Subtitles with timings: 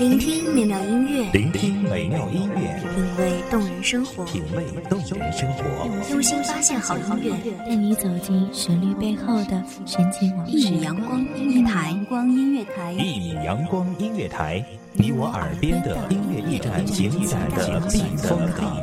[0.00, 5.64] 聆听美妙音乐，聆听美妙音乐，品味动人生活，品味动人生活，
[6.10, 7.30] 用心发现好音乐，
[7.64, 10.52] 带你走进旋律背后的神奇往事。
[10.52, 14.64] 一米阳光音乐台，光音乐台，一米阳光音乐台，
[14.94, 18.82] 你我耳边的音乐驿站，精彩的避风港，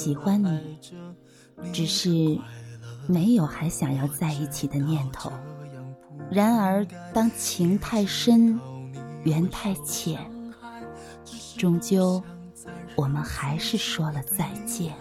[0.00, 0.78] 喜欢你，
[1.74, 2.08] 只是
[3.06, 5.30] 没有还想要在一起的念头。
[6.30, 8.58] 然而，当情太深，
[9.24, 10.18] 缘太浅，
[11.58, 12.22] 终究
[12.96, 14.94] 我们还是说了再见。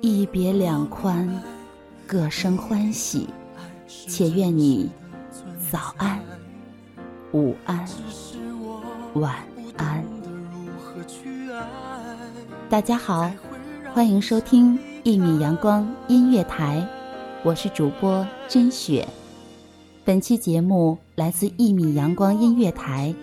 [0.00, 1.28] 一别两宽，
[2.06, 3.28] 各生欢喜，
[3.86, 4.90] 且愿你
[5.70, 6.18] 早安、
[7.34, 7.86] 午安、
[9.16, 9.36] 晚
[9.76, 10.21] 安。
[12.72, 13.30] 大家好，
[13.92, 16.82] 欢迎收听一米阳光音乐台，
[17.42, 19.06] 我是主播甄雪。
[20.06, 23.14] 本期节目来自一米阳光音乐台，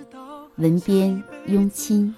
[0.58, 2.16] 文编雍亲。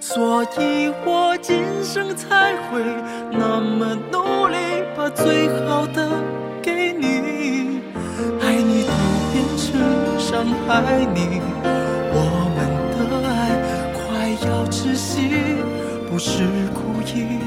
[0.00, 2.82] 所以我今生才会
[3.30, 4.56] 那么努力，
[4.96, 6.22] 把最好的
[6.62, 7.82] 给你，
[8.40, 8.92] 爱你都
[9.30, 11.85] 变成伤害你。
[16.16, 17.38] 不是故意，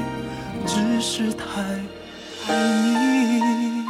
[0.64, 1.60] 只是太
[2.46, 2.54] 爱
[3.02, 3.82] 你。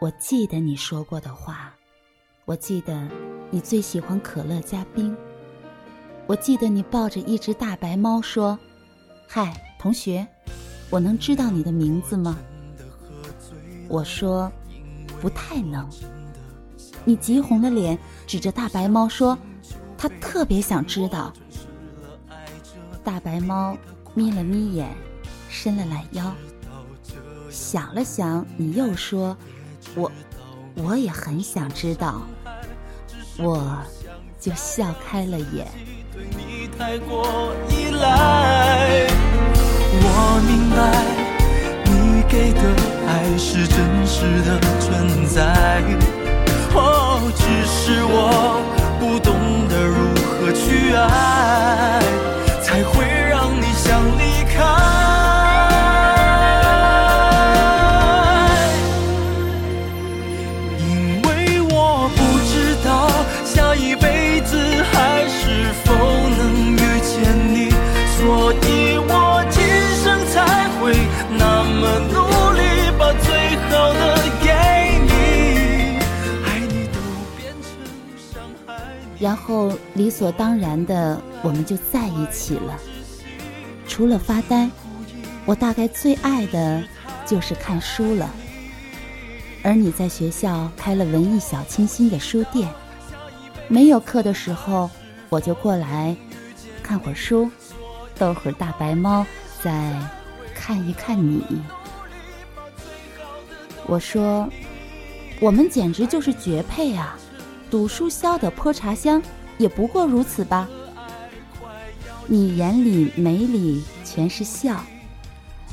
[0.00, 1.74] 我记得你说过的话，
[2.46, 3.06] 我记得
[3.50, 5.14] 你最喜欢可乐加冰。
[6.26, 8.58] 我记得你抱着一只大白猫说
[9.28, 10.26] ：“嗨，同学，
[10.88, 12.38] 我能知道你的名字吗？”
[13.86, 14.50] 我说
[15.20, 15.86] ：“不太能。”
[17.04, 19.36] 你急红了脸，指着大白猫说。
[19.98, 21.32] 他特别想知道。
[23.04, 23.76] 大白猫
[24.14, 24.88] 眯了眯眼，
[25.48, 26.32] 伸了懒腰，
[27.50, 29.36] 想了想，你又说
[29.96, 30.10] ：“我，
[30.76, 32.22] 我也很想知道。”
[33.38, 33.76] 我
[34.38, 35.66] 就笑开了眼。
[36.12, 39.06] 对你太过依赖
[39.94, 40.80] 我明白，
[41.90, 42.62] 你给的
[43.08, 45.82] 爱是真实的存在。
[46.74, 48.62] 哦，只是我。
[49.02, 49.34] 不懂
[49.68, 52.00] 得如何去爱，
[52.84, 55.01] 会让你想离开。
[79.22, 82.76] 然后理所当然的，我们就在一起了。
[83.86, 84.68] 除了发呆，
[85.44, 86.82] 我大概最爱的
[87.24, 88.28] 就是看书了。
[89.62, 92.68] 而你在学校开了文艺小清新的书店，
[93.68, 94.90] 没有课的时候，
[95.28, 96.16] 我就过来
[96.82, 97.48] 看会儿书，
[98.18, 99.24] 逗会儿大白猫，
[99.62, 99.96] 再
[100.52, 101.62] 看一看你。
[103.86, 104.48] 我说，
[105.38, 107.16] 我们简直就是绝配啊！
[107.72, 109.22] 赌书消的泼茶香，
[109.56, 110.68] 也不过如此吧。
[112.26, 114.84] 你眼里眉里全是笑，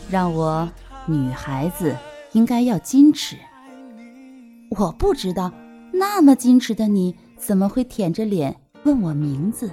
[0.10, 0.72] 让我
[1.06, 1.94] 女孩子
[2.32, 3.36] 应该要矜持。
[4.70, 5.52] 我不知道，
[5.92, 9.70] 那么矜持的你，怎么会舔着脸问我名字？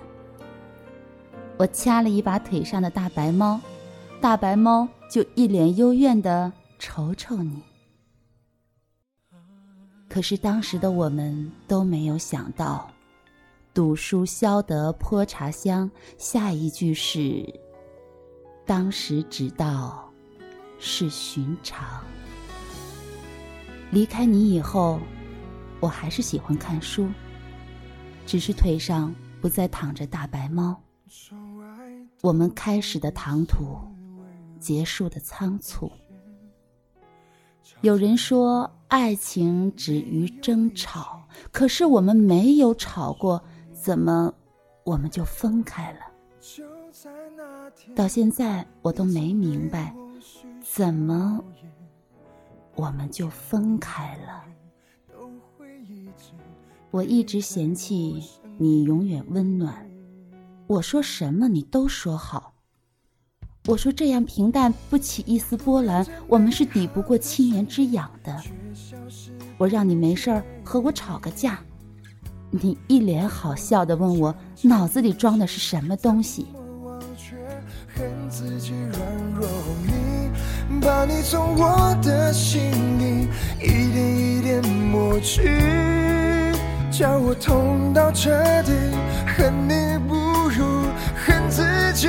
[1.59, 3.61] 我掐了一把腿上的大白猫，
[4.21, 7.63] 大白猫就一脸幽怨的瞅瞅你。
[10.17, 12.91] 可是当时的我们都没有想到，
[13.75, 17.45] 赌书消得泼茶香，下一句是：
[18.65, 20.11] 当时只道
[20.79, 22.03] 是寻常。
[23.91, 24.99] 离开你以后，
[25.81, 27.11] 我还是喜欢看书，
[28.25, 30.81] 只是腿上不再躺着大白猫。
[32.23, 33.79] 我们开始的唐突，
[34.59, 35.93] 结束的仓促。
[37.83, 41.23] 有人说爱情止于争吵，
[41.53, 43.43] 可是我们没有吵过，
[43.73, 44.33] 怎么
[44.85, 46.01] 我们就分开了？
[47.95, 49.95] 到现在我都没明白，
[50.63, 51.43] 怎么
[52.75, 54.45] 我们就分开了？
[56.91, 58.23] 我一直嫌弃
[58.59, 59.87] 你永远温暖，
[60.67, 62.55] 我说什么你都说好。
[63.67, 68.35] 我说这样平淡不起一丝波澜，我们是抵不过七年之痒的。
[69.59, 71.59] 我让你没事儿和我吵个架，
[72.51, 74.33] 你一脸好笑的问我
[74.63, 76.47] 脑子里装的是什么东西。
[80.81, 82.61] 把你从我的心
[83.01, 83.29] 里
[83.61, 86.53] 一点一点抹去，
[86.91, 88.31] 叫我痛到彻
[88.63, 88.73] 底，
[89.27, 90.15] 恨你不
[90.51, 90.85] 如
[91.17, 91.65] 恨自
[91.95, 92.09] 己。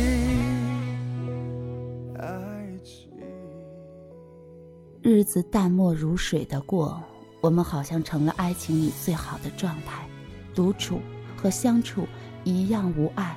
[5.11, 7.03] 日子淡漠如水的过，
[7.41, 10.07] 我们好像成了爱情里最好的状态，
[10.55, 11.01] 独处。
[11.35, 12.07] 和相处
[12.43, 13.35] 一样无碍，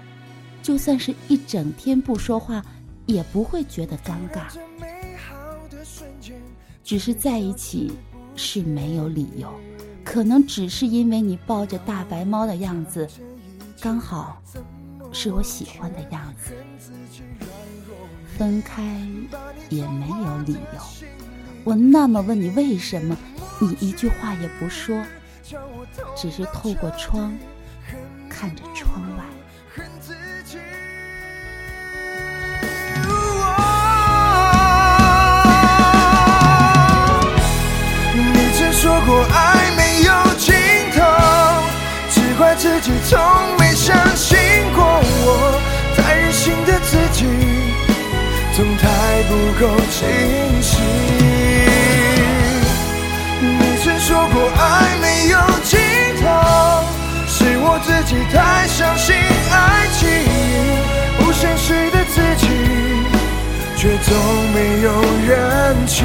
[0.62, 2.62] 就算是一整天不说话，
[3.06, 4.54] 也不会觉得尴尬。
[6.84, 7.92] 只是在一起
[8.36, 9.50] 是没有理由，
[10.04, 13.08] 可能只是因为你抱着大白猫的样子，
[13.80, 14.38] 刚好
[15.10, 16.52] 是我喜欢的样子。
[18.36, 19.00] 分开
[19.70, 21.06] 也没有理由，
[21.64, 23.16] 我那么问你为什么，
[23.58, 25.02] 你一句话也不说，
[26.14, 27.32] 只是透过窗。
[28.28, 29.24] 看着窗外，
[38.12, 40.54] 你曾说过爱没有尽
[40.92, 41.00] 头，
[42.10, 43.18] 只怪自己从
[43.58, 44.36] 没相信
[44.74, 45.58] 过我，
[45.96, 47.24] 太任性的自己，
[48.54, 51.23] 总太不够清晰。
[54.56, 55.78] 爱没有尽
[56.20, 56.24] 头。
[57.26, 59.14] 是我自己太相信
[59.50, 60.08] 爱情，
[61.18, 62.46] 不现实的自己，
[63.76, 64.14] 却总
[64.52, 64.88] 没有
[65.26, 66.04] 人气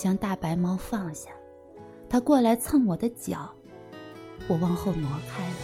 [0.00, 1.28] 将大白猫放下，
[2.08, 3.54] 它过来蹭我的脚，
[4.48, 5.56] 我往后挪开了。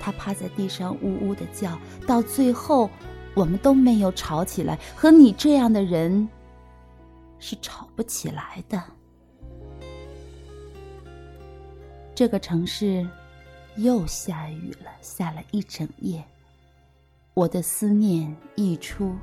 [0.00, 2.88] 它趴在地上呜呜的叫，到最后
[3.34, 4.78] 我们都没有吵起来。
[4.94, 6.28] 和你这样的人
[7.40, 8.80] 是吵不起来的。
[12.14, 13.04] 这个城市
[13.74, 16.24] 又下雨了，下了一整夜。
[17.34, 19.16] 我的思念溢出，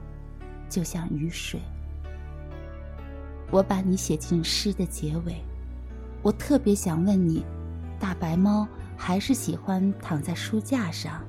[0.70, 1.62] 就像雨水。
[3.56, 5.42] 我把你写进诗的结尾，
[6.22, 7.46] 我特别想问你：
[7.98, 11.24] 大白猫还是喜欢躺在书架上，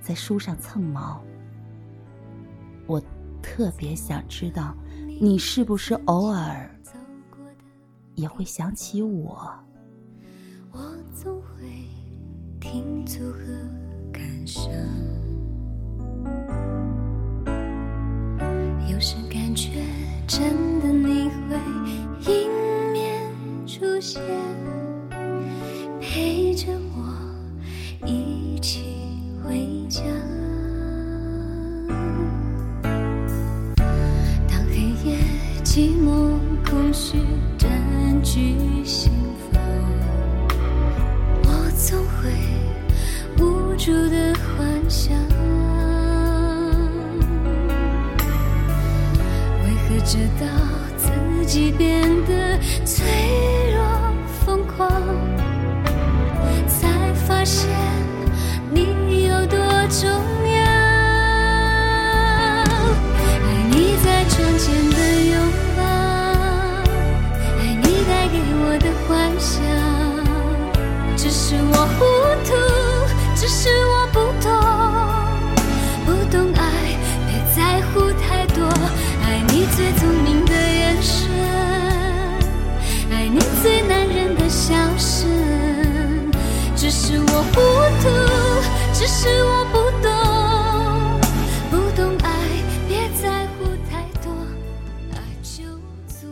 [0.00, 1.22] 在书上蹭毛？
[2.86, 2.98] 我
[3.42, 4.74] 特别想知道，
[5.20, 6.74] 你是不是偶尔
[8.14, 9.46] 也会想起我？
[10.70, 11.86] 我总会
[12.62, 13.40] 停足和
[14.10, 14.72] 感伤，
[44.92, 45.16] 想，
[49.64, 50.44] 为何直到
[50.98, 51.08] 自
[51.46, 53.06] 己变得脆
[53.74, 53.82] 弱
[54.44, 54.92] 疯狂，
[56.68, 57.70] 才发现
[58.70, 59.56] 你有多
[59.88, 60.60] 重要。
[63.40, 65.34] 爱你在窗前的拥
[65.74, 65.80] 抱，
[67.58, 69.56] 爱你带给我的幻想。
[71.16, 72.04] 只是我糊
[72.44, 72.50] 涂，
[73.34, 74.31] 只是我不懂，不
[84.62, 85.26] 消失。
[86.76, 87.60] 只是我糊
[88.00, 88.08] 涂，
[88.94, 90.08] 只是我不懂，
[91.68, 92.30] 不懂爱，
[92.86, 94.30] 别在乎太多，
[95.10, 95.64] 爱就
[96.06, 96.28] 足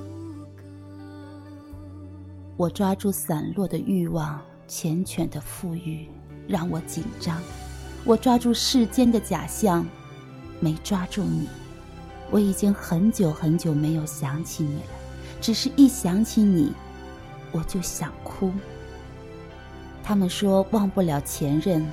[0.56, 0.62] 够。
[2.56, 6.08] 我抓住散落的欲望，缱绻的富裕
[6.46, 7.36] 让我紧张；
[8.04, 9.84] 我抓住世间的假象，
[10.60, 11.48] 没抓住你。
[12.30, 14.82] 我已经很久很久没有想起你了，
[15.40, 16.72] 只是一想起你，
[17.52, 18.52] 我就想哭。
[20.02, 21.86] 他们说忘不了前任，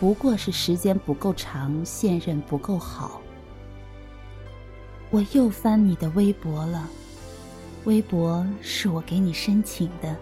[0.00, 3.20] 不过是时间不够长，现任不够好。
[5.10, 6.88] 我又翻你的微博了。
[7.84, 10.16] 微博是我给你申请的，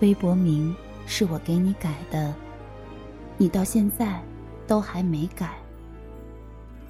[0.00, 2.32] 微博名是我给你改的，
[3.36, 4.22] 你到现在
[4.66, 5.58] 都还没改。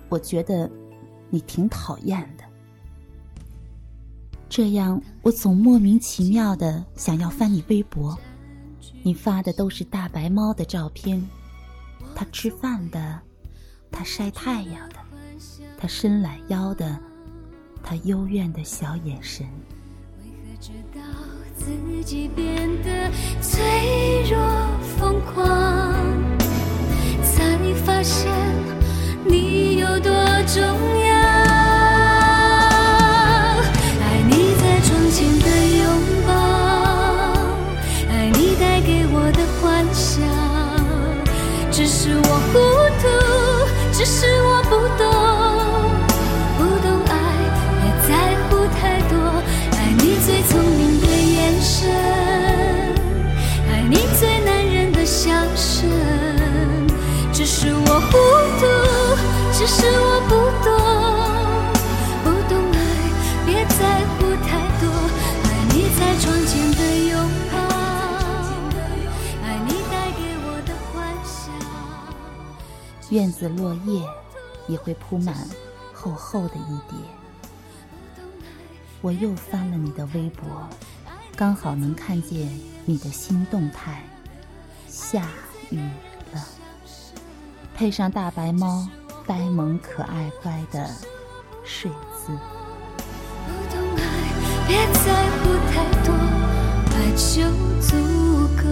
[0.08, 0.70] 我觉得
[1.30, 2.44] 你挺讨厌的，
[4.50, 8.18] 这样我总莫名其妙的想要翻你微博。
[9.00, 11.24] 你发的都是大白猫的照片，
[12.16, 13.20] 它吃饭的，
[13.92, 14.96] 它晒太阳的，
[15.78, 16.98] 它伸懒腰的，
[17.80, 19.46] 它幽怨的小眼神。
[20.18, 21.00] 为何直到
[21.56, 23.08] 自己变得
[23.40, 24.36] 脆弱
[24.98, 25.46] 疯狂，
[27.22, 28.28] 才发现
[29.24, 30.12] 你有多
[30.48, 30.60] 重
[31.06, 31.09] 要？
[59.60, 60.32] 只是我不
[60.64, 60.72] 懂，
[62.24, 62.80] 不懂爱，
[63.44, 64.48] 别在乎太
[64.80, 64.88] 多。
[65.44, 67.12] 爱你在窗前的拥
[67.52, 67.54] 抱，
[69.44, 71.52] 爱你带给我的幻想。
[73.10, 74.02] 院子落叶
[74.66, 75.46] 也会铺满
[75.92, 76.98] 厚厚的一叠。
[79.02, 80.66] 我又翻了你的微博，
[81.36, 82.48] 刚好能看见
[82.86, 84.02] 你的新动态。
[84.88, 85.28] 下
[85.68, 85.78] 雨
[86.32, 86.46] 了，
[87.74, 88.88] 配上大白猫
[89.30, 90.90] 呆萌可爱乖的
[91.62, 92.32] 睡姿。
[93.46, 94.02] 不懂爱，
[94.66, 95.72] 别在乎太
[96.04, 96.12] 多，
[96.90, 97.46] 爱就
[97.80, 97.94] 足
[98.56, 98.66] 够，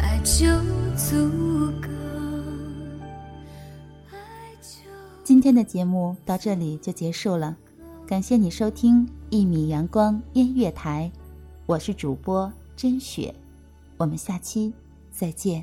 [0.00, 0.50] 爱就
[0.96, 1.86] 足够，
[4.10, 4.18] 爱
[4.60, 4.90] 就。
[5.22, 7.56] 今天的节目到这里就结束了，
[8.08, 11.12] 感谢你收听一米阳光音乐台，
[11.64, 13.32] 我是主播甄雪，
[13.98, 14.72] 我们下期
[15.12, 15.62] 再见。